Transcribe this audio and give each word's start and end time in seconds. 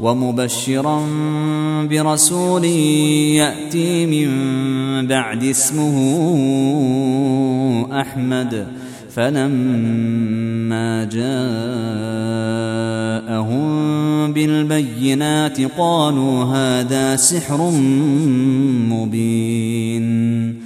ومبشرا 0.00 1.02
برسول 1.90 2.64
يأتي 2.64 4.06
من 4.06 4.28
بعد 5.06 5.44
اسمه 5.44 5.96
أحمد. 8.00 8.66
فلما 9.14 11.04
جاءهم 11.04 11.26
بالبينات 14.32 15.60
قالوا 15.78 16.44
هذا 16.44 17.16
سحر 17.16 17.70
مبين. 18.90 20.65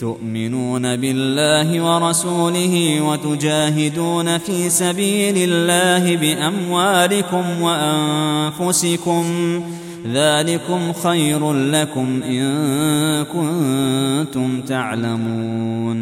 تؤمنون 0.00 0.96
بالله 0.96 1.80
ورسوله 1.80 3.00
وتجاهدون 3.00 4.38
في 4.38 4.70
سبيل 4.70 5.34
الله 5.50 6.16
بأموالكم 6.16 7.44
وأنفسكم 7.62 9.24
ذلكم 10.12 10.92
خير 10.92 11.52
لكم 11.52 12.22
إن 12.22 13.24
كنتم 13.24 14.60
تعلمون. 14.60 16.00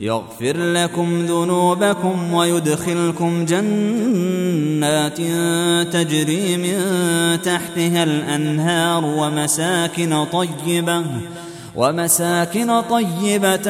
يغفر 0.00 0.56
لكم 0.56 1.26
ذنوبكم 1.26 2.34
ويدخلكم 2.34 3.44
جنات 3.44 5.18
تجري 5.92 6.56
من 6.56 6.78
تحتها 7.42 8.04
الأنهار 8.04 9.04
ومساكن 9.04 10.24
طيبة 10.24 11.04
ومساكن 11.76 12.80
طيبة 12.80 13.62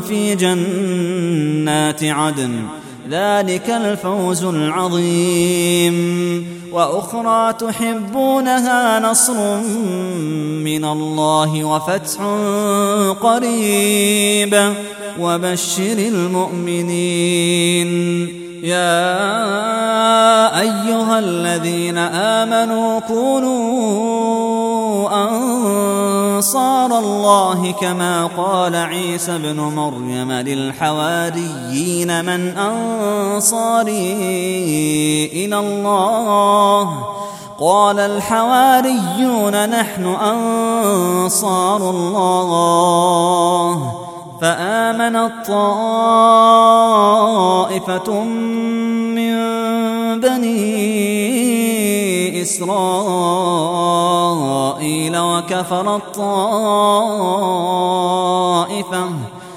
في 0.00 0.34
جنات 0.34 2.04
عدن. 2.04 2.62
ذلك 3.10 3.70
الفوز 3.70 4.44
العظيم. 4.44 6.46
وأخرى 6.72 7.52
تحبونها 7.52 9.00
نصر 9.00 9.56
من 10.64 10.84
الله 10.84 11.64
وفتح 11.64 12.22
قريب. 13.20 14.74
وبشر 15.20 15.98
المؤمنين. 15.98 17.92
يا 18.62 19.30
أيها 20.60 21.18
الذين 21.18 21.98
آمنوا 21.98 23.00
كونوا 23.00 24.21
انصار 26.82 26.98
الله 26.98 27.72
كما 27.72 28.26
قال 28.26 28.76
عيسى 28.76 29.36
ابن 29.36 29.60
مريم 29.60 30.32
للحواريين 30.32 32.24
من 32.24 32.56
أنصاري 32.56 34.12
إلى 35.32 35.58
الله. 35.58 37.06
قال 37.60 37.98
الحواريون 37.98 39.68
نحن 39.68 40.04
أنصار 40.04 41.90
الله. 41.90 43.92
فامنت 44.40 45.32
طائفه 45.48 46.62
من 49.14 49.32
بني 50.20 51.02
الباطل 55.14 55.18
وكفرت 55.18 56.14
طائفة 56.14 56.72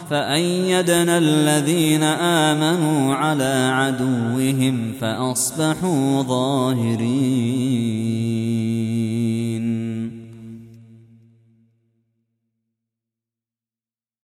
فأيدنا 0.09 1.17
الذين 1.17 2.03
آمنوا 2.03 3.15
على 3.15 3.71
عدوهم 3.73 4.93
فأصبحوا 5.01 6.21
ظاهرين. 6.21 7.05